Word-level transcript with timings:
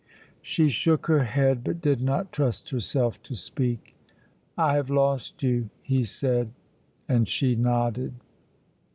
She 0.41 0.67
shook 0.67 1.05
her 1.05 1.25
head, 1.25 1.63
but 1.63 1.79
did 1.79 2.01
not 2.01 2.31
trust 2.31 2.71
herself 2.71 3.21
to 3.21 3.35
speak. 3.35 3.95
"I 4.57 4.73
have 4.73 4.89
lost 4.89 5.43
you," 5.43 5.69
he 5.83 6.05
said, 6.05 6.53
and 7.07 7.27
she 7.27 7.53
nodded. 7.55 8.15